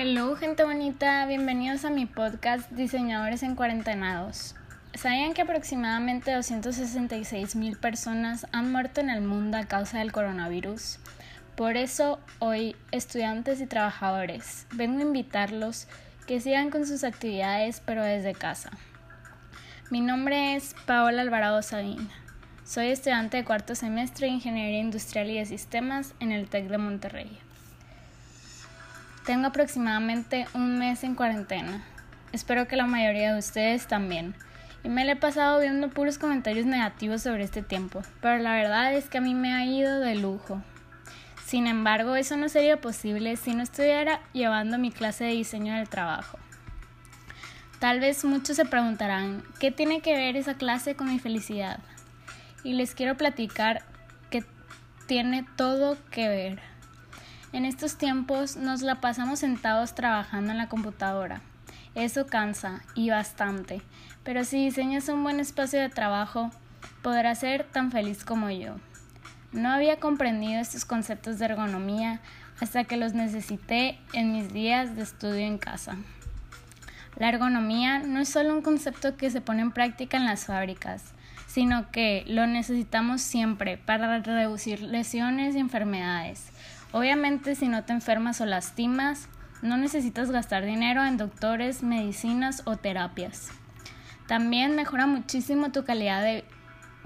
Hello, 0.00 0.36
gente 0.36 0.62
bonita, 0.62 1.26
bienvenidos 1.26 1.84
a 1.84 1.90
mi 1.90 2.06
podcast 2.06 2.70
Diseñadores 2.70 3.42
en 3.42 3.56
Cuarentenados. 3.56 4.54
¿Sabían 4.94 5.34
que 5.34 5.42
aproximadamente 5.42 6.32
266 6.32 7.56
mil 7.56 7.76
personas 7.76 8.46
han 8.52 8.70
muerto 8.70 9.00
en 9.00 9.10
el 9.10 9.22
mundo 9.22 9.56
a 9.56 9.64
causa 9.64 9.98
del 9.98 10.12
coronavirus? 10.12 11.00
Por 11.56 11.76
eso, 11.76 12.20
hoy, 12.38 12.76
estudiantes 12.92 13.60
y 13.60 13.66
trabajadores, 13.66 14.68
vengo 14.72 15.00
a 15.00 15.02
invitarlos 15.02 15.88
que 16.28 16.40
sigan 16.40 16.70
con 16.70 16.86
sus 16.86 17.02
actividades, 17.02 17.82
pero 17.84 18.04
desde 18.04 18.34
casa. 18.34 18.70
Mi 19.90 20.00
nombre 20.00 20.54
es 20.54 20.76
Paola 20.86 21.22
Alvarado 21.22 21.60
Sabín. 21.60 22.08
Soy 22.62 22.86
estudiante 22.86 23.38
de 23.38 23.44
cuarto 23.44 23.74
semestre 23.74 24.28
de 24.28 24.34
Ingeniería 24.34 24.78
Industrial 24.78 25.28
y 25.28 25.38
de 25.38 25.44
Sistemas 25.44 26.14
en 26.20 26.30
el 26.30 26.48
TEC 26.48 26.68
de 26.68 26.78
Monterrey. 26.78 27.47
Tengo 29.28 29.48
aproximadamente 29.48 30.46
un 30.54 30.78
mes 30.78 31.04
en 31.04 31.14
cuarentena. 31.14 31.84
Espero 32.32 32.66
que 32.66 32.76
la 32.76 32.86
mayoría 32.86 33.34
de 33.34 33.38
ustedes 33.38 33.86
también. 33.86 34.34
Y 34.82 34.88
me 34.88 35.04
le 35.04 35.12
he 35.12 35.16
pasado 35.16 35.60
viendo 35.60 35.90
puros 35.90 36.16
comentarios 36.16 36.64
negativos 36.64 37.24
sobre 37.24 37.44
este 37.44 37.60
tiempo, 37.60 38.00
pero 38.22 38.38
la 38.42 38.54
verdad 38.54 38.94
es 38.94 39.10
que 39.10 39.18
a 39.18 39.20
mí 39.20 39.34
me 39.34 39.52
ha 39.52 39.66
ido 39.66 40.00
de 40.00 40.14
lujo. 40.14 40.62
Sin 41.44 41.66
embargo, 41.66 42.16
eso 42.16 42.38
no 42.38 42.48
sería 42.48 42.80
posible 42.80 43.36
si 43.36 43.54
no 43.54 43.62
estuviera 43.62 44.22
llevando 44.32 44.78
mi 44.78 44.90
clase 44.90 45.24
de 45.24 45.32
diseño 45.32 45.74
del 45.74 45.90
trabajo. 45.90 46.38
Tal 47.80 48.00
vez 48.00 48.24
muchos 48.24 48.56
se 48.56 48.64
preguntarán, 48.64 49.42
¿qué 49.60 49.70
tiene 49.70 50.00
que 50.00 50.16
ver 50.16 50.38
esa 50.38 50.54
clase 50.54 50.94
con 50.94 51.06
mi 51.06 51.18
felicidad? 51.18 51.80
Y 52.64 52.72
les 52.72 52.94
quiero 52.94 53.18
platicar 53.18 53.82
que 54.30 54.42
tiene 55.06 55.44
todo 55.58 55.98
que 56.10 56.28
ver. 56.28 56.77
En 57.52 57.64
estos 57.64 57.96
tiempos 57.96 58.56
nos 58.56 58.82
la 58.82 59.00
pasamos 59.00 59.38
sentados 59.38 59.94
trabajando 59.94 60.52
en 60.52 60.58
la 60.58 60.68
computadora. 60.68 61.40
Eso 61.94 62.26
cansa 62.26 62.82
y 62.94 63.08
bastante, 63.08 63.80
pero 64.22 64.44
si 64.44 64.66
diseñas 64.66 65.08
un 65.08 65.22
buen 65.22 65.40
espacio 65.40 65.80
de 65.80 65.88
trabajo, 65.88 66.50
podrás 67.02 67.38
ser 67.38 67.64
tan 67.64 67.90
feliz 67.90 68.22
como 68.22 68.50
yo. 68.50 68.76
No 69.50 69.70
había 69.70 69.98
comprendido 69.98 70.60
estos 70.60 70.84
conceptos 70.84 71.38
de 71.38 71.46
ergonomía 71.46 72.20
hasta 72.60 72.84
que 72.84 72.98
los 72.98 73.14
necesité 73.14 73.98
en 74.12 74.32
mis 74.32 74.52
días 74.52 74.94
de 74.94 75.02
estudio 75.02 75.46
en 75.46 75.56
casa. 75.56 75.96
La 77.16 77.30
ergonomía 77.30 78.00
no 78.00 78.20
es 78.20 78.28
solo 78.28 78.54
un 78.54 78.62
concepto 78.62 79.16
que 79.16 79.30
se 79.30 79.40
pone 79.40 79.62
en 79.62 79.72
práctica 79.72 80.18
en 80.18 80.26
las 80.26 80.44
fábricas, 80.44 81.14
sino 81.46 81.90
que 81.90 82.24
lo 82.26 82.46
necesitamos 82.46 83.22
siempre 83.22 83.78
para 83.78 84.18
reducir 84.20 84.82
lesiones 84.82 85.56
y 85.56 85.58
enfermedades. 85.58 86.52
Obviamente 86.92 87.54
si 87.54 87.68
no 87.68 87.84
te 87.84 87.92
enfermas 87.92 88.40
o 88.40 88.46
lastimas, 88.46 89.28
no 89.60 89.76
necesitas 89.76 90.30
gastar 90.30 90.64
dinero 90.64 91.04
en 91.04 91.16
doctores, 91.16 91.82
medicinas 91.82 92.62
o 92.64 92.76
terapias. 92.76 93.50
También 94.26 94.76
mejora 94.76 95.06
muchísimo 95.06 95.72
tu 95.72 95.84
calidad 95.84 96.22
de 96.22 96.44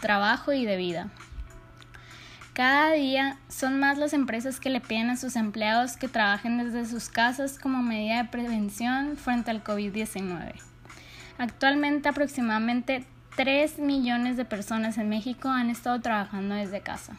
trabajo 0.00 0.52
y 0.52 0.64
de 0.64 0.76
vida. 0.76 1.08
Cada 2.52 2.92
día 2.92 3.38
son 3.48 3.80
más 3.80 3.98
las 3.98 4.12
empresas 4.12 4.60
que 4.60 4.70
le 4.70 4.80
piden 4.80 5.10
a 5.10 5.16
sus 5.16 5.34
empleados 5.34 5.96
que 5.96 6.06
trabajen 6.06 6.58
desde 6.58 6.86
sus 6.86 7.08
casas 7.08 7.58
como 7.58 7.82
medida 7.82 8.22
de 8.22 8.28
prevención 8.28 9.16
frente 9.16 9.50
al 9.50 9.64
COVID-19. 9.64 10.54
Actualmente 11.36 12.08
aproximadamente 12.08 13.04
3 13.34 13.80
millones 13.80 14.36
de 14.36 14.44
personas 14.44 14.98
en 14.98 15.08
México 15.08 15.48
han 15.48 15.68
estado 15.68 16.00
trabajando 16.00 16.54
desde 16.54 16.80
casa. 16.80 17.16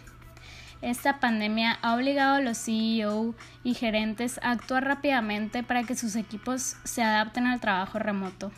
Esta 0.81 1.19
pandemia 1.19 1.79
ha 1.81 1.95
obligado 1.95 2.35
a 2.35 2.41
los 2.41 2.57
CEO 2.57 3.35
y 3.63 3.73
gerentes 3.73 4.39
a 4.43 4.51
actuar 4.51 4.85
rápidamente 4.85 5.63
para 5.63 5.83
que 5.83 5.95
sus 5.95 6.15
equipos 6.15 6.77
se 6.83 7.03
adapten 7.03 7.47
al 7.47 7.59
trabajo 7.59 7.99
remoto 7.99 8.51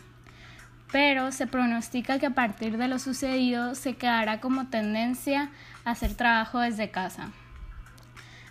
pero 0.90 1.32
se 1.32 1.46
pronostica 1.46 2.18
que 2.18 2.26
a 2.26 2.34
partir 2.34 2.78
de 2.78 2.88
lo 2.88 2.98
sucedido 2.98 3.74
se 3.74 3.96
quedará 3.96 4.40
como 4.40 4.68
tendencia 4.68 5.50
hacer 5.84 6.14
trabajo 6.14 6.60
desde 6.60 6.90
casa. 6.90 7.30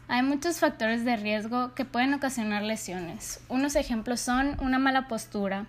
Hay 0.07 0.21
muchos 0.21 0.59
factores 0.59 1.03
de 1.03 1.17
riesgo 1.17 1.73
que 1.73 1.83
pueden 1.83 2.13
ocasionar 2.13 2.63
lesiones. 2.63 3.43
Unos 3.49 3.75
ejemplos 3.75 4.21
son 4.21 4.55
una 4.61 4.79
mala 4.79 5.07
postura, 5.07 5.65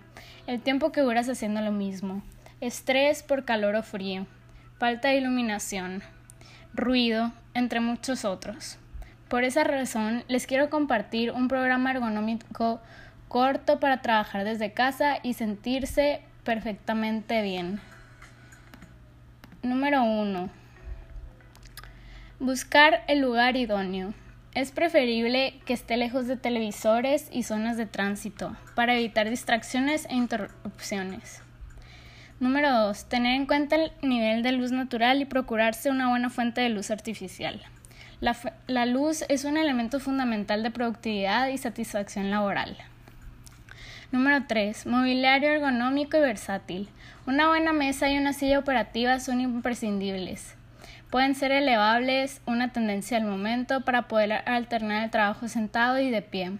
el 0.47 0.61
tiempo 0.61 0.91
que 0.91 1.01
duras 1.01 1.27
haciendo 1.27 1.59
lo 1.61 1.71
mismo, 1.71 2.23
estrés 2.61 3.21
por 3.21 3.43
calor 3.43 3.75
o 3.75 3.83
frío, 3.83 4.27
falta 4.77 5.09
de 5.09 5.17
iluminación, 5.17 6.03
ruido, 6.73 7.31
entre 7.53 7.79
muchos 7.79 8.25
otros. 8.25 8.77
Por 9.27 9.43
esa 9.43 9.63
razón, 9.63 10.23
les 10.27 10.47
quiero 10.47 10.69
compartir 10.69 11.31
un 11.31 11.47
programa 11.47 11.91
ergonómico 11.91 12.81
corto 13.27 13.79
para 13.79 14.01
trabajar 14.01 14.43
desde 14.43 14.73
casa 14.73 15.17
y 15.21 15.33
sentirse 15.33 16.21
perfectamente 16.43 17.41
bien. 17.41 17.79
Número 19.61 20.03
1. 20.03 20.49
Buscar 22.39 23.03
el 23.07 23.19
lugar 23.19 23.55
idóneo. 23.55 24.13
Es 24.55 24.71
preferible 24.71 25.59
que 25.65 25.73
esté 25.73 25.95
lejos 25.95 26.25
de 26.25 26.37
televisores 26.37 27.29
y 27.31 27.43
zonas 27.43 27.77
de 27.77 27.85
tránsito 27.85 28.55
para 28.73 28.95
evitar 28.95 29.29
distracciones 29.29 30.07
e 30.09 30.15
interrupciones. 30.15 31.43
Número 32.39 32.71
2. 32.71 33.09
Tener 33.09 33.35
en 33.35 33.45
cuenta 33.45 33.75
el 33.75 33.91
nivel 34.01 34.43
de 34.43 34.53
luz 34.53 34.71
natural 34.71 35.21
y 35.21 35.25
procurarse 35.25 35.89
una 35.89 36.07
buena 36.07 36.29
fuente 36.29 36.61
de 36.61 36.69
luz 36.69 36.89
artificial. 36.89 37.61
La, 38.21 38.85
luz 38.85 39.25
es 39.27 39.43
un 39.43 39.57
elemento 39.57 39.99
fundamental 39.99 40.63
de 40.63 40.71
productividad 40.71 41.49
y 41.49 41.57
satisfacción 41.57 42.31
laboral. 42.31 42.77
Número 44.13 44.45
3. 44.47 44.85
Mobiliario 44.85 45.49
ergonómico 45.49 46.15
y 46.15 46.21
versátil. 46.21 46.87
Una 47.27 47.49
buena 47.49 47.73
mesa 47.73 48.09
y 48.09 48.17
una 48.17 48.31
silla 48.31 48.59
operativa 48.59 49.19
son 49.19 49.41
imprescindibles. 49.41 50.55
Pueden 51.09 51.35
ser 51.35 51.51
elevables, 51.51 52.41
una 52.45 52.71
tendencia 52.71 53.17
al 53.17 53.25
momento 53.25 53.81
para 53.81 54.07
poder 54.07 54.31
alternar 54.45 55.03
el 55.03 55.11
trabajo 55.11 55.49
sentado 55.49 55.99
y 55.99 56.09
de 56.09 56.21
pie. 56.21 56.53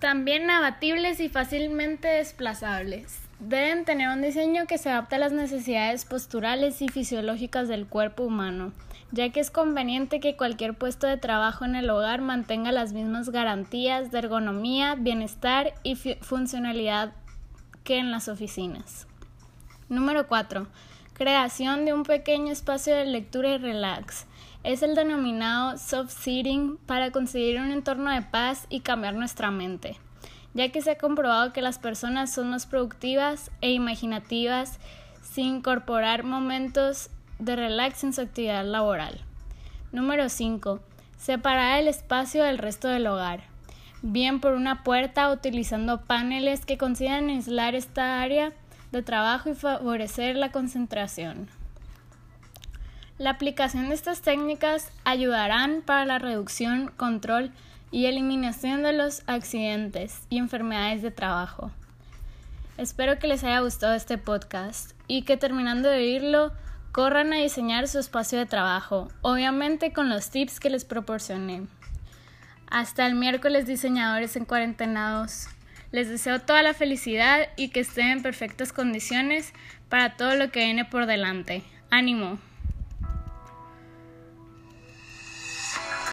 También 0.00 0.50
abatibles 0.50 1.20
y 1.20 1.28
fácilmente 1.28 2.08
desplazables. 2.08 3.29
Deben 3.40 3.84
tener 3.84 4.08
un 4.08 4.22
diseño 4.22 4.66
que 4.66 4.78
se 4.78 4.90
adapte 4.90 5.16
a 5.16 5.18
las 5.18 5.32
necesidades 5.32 6.04
posturales 6.04 6.80
y 6.82 6.88
fisiológicas 6.88 7.68
del 7.68 7.86
cuerpo 7.86 8.22
humano 8.22 8.72
ya 9.12 9.30
que 9.30 9.40
es 9.40 9.50
conveniente 9.50 10.20
que 10.20 10.36
cualquier 10.36 10.74
puesto 10.74 11.06
de 11.06 11.16
trabajo 11.16 11.64
en 11.64 11.74
el 11.74 11.90
hogar 11.90 12.20
mantenga 12.20 12.72
las 12.72 12.92
mismas 12.92 13.30
garantías 13.30 14.10
de 14.10 14.18
ergonomía, 14.18 14.94
bienestar 14.94 15.74
y 15.82 15.96
funcionalidad 15.96 17.12
que 17.82 17.98
en 17.98 18.10
las 18.10 18.28
oficinas. 18.28 19.06
Número 19.88 20.28
4. 20.28 20.68
Creación 21.14 21.84
de 21.84 21.92
un 21.92 22.04
pequeño 22.04 22.52
espacio 22.52 22.94
de 22.94 23.04
lectura 23.04 23.50
y 23.50 23.58
relax. 23.58 24.26
Es 24.62 24.82
el 24.82 24.94
denominado 24.94 25.76
soft 25.76 26.12
sitting 26.12 26.76
para 26.86 27.10
conseguir 27.10 27.60
un 27.60 27.72
entorno 27.72 28.10
de 28.10 28.22
paz 28.22 28.66
y 28.68 28.80
cambiar 28.80 29.14
nuestra 29.14 29.50
mente, 29.50 29.96
ya 30.54 30.70
que 30.70 30.82
se 30.82 30.92
ha 30.92 30.98
comprobado 30.98 31.52
que 31.52 31.62
las 31.62 31.78
personas 31.78 32.32
son 32.32 32.50
más 32.50 32.66
productivas 32.66 33.50
e 33.60 33.72
imaginativas 33.72 34.78
sin 35.22 35.56
incorporar 35.56 36.24
momentos 36.24 37.10
de 37.38 37.56
relax 37.56 38.04
en 38.04 38.12
su 38.12 38.20
actividad 38.20 38.64
laboral. 38.64 39.20
Número 39.92 40.28
5. 40.28 40.80
Separar 41.18 41.80
el 41.80 41.88
espacio 41.88 42.44
del 42.44 42.58
resto 42.58 42.88
del 42.88 43.06
hogar. 43.06 43.42
Bien 44.02 44.40
por 44.40 44.52
una 44.52 44.82
puerta 44.82 45.30
utilizando 45.30 46.00
paneles 46.02 46.64
que 46.64 46.78
consigan 46.78 47.28
aislar 47.28 47.74
esta 47.74 48.20
área 48.20 48.52
de 48.92 49.02
trabajo 49.02 49.50
y 49.50 49.54
favorecer 49.54 50.36
la 50.36 50.50
concentración. 50.50 51.48
La 53.18 53.30
aplicación 53.30 53.90
de 53.90 53.94
estas 53.94 54.22
técnicas 54.22 54.90
ayudarán 55.04 55.82
para 55.84 56.06
la 56.06 56.18
reducción, 56.18 56.90
control 56.96 57.52
y 57.90 58.06
eliminación 58.06 58.82
de 58.82 58.92
los 58.92 59.22
accidentes 59.26 60.22
y 60.30 60.38
enfermedades 60.38 61.02
de 61.02 61.10
trabajo. 61.10 61.70
Espero 62.78 63.18
que 63.18 63.26
les 63.26 63.44
haya 63.44 63.60
gustado 63.60 63.94
este 63.94 64.18
podcast 64.18 64.92
y 65.06 65.22
que 65.22 65.36
terminando 65.36 65.88
de 65.88 65.98
oírlo 65.98 66.52
Corran 66.92 67.32
a 67.32 67.36
diseñar 67.36 67.86
su 67.86 68.00
espacio 68.00 68.36
de 68.36 68.46
trabajo, 68.46 69.12
obviamente 69.22 69.92
con 69.92 70.08
los 70.08 70.30
tips 70.30 70.58
que 70.58 70.70
les 70.70 70.84
proporcioné. 70.84 71.68
Hasta 72.68 73.06
el 73.06 73.14
miércoles 73.14 73.64
diseñadores 73.64 74.34
en 74.34 74.44
cuarentenados. 74.44 75.46
Les 75.92 76.08
deseo 76.08 76.40
toda 76.40 76.64
la 76.64 76.74
felicidad 76.74 77.48
y 77.56 77.68
que 77.68 77.80
estén 77.80 78.08
en 78.08 78.22
perfectas 78.22 78.72
condiciones 78.72 79.52
para 79.88 80.16
todo 80.16 80.34
lo 80.34 80.50
que 80.50 80.64
viene 80.64 80.84
por 80.84 81.06
delante. 81.06 81.62
¡Ánimo! 81.90 82.40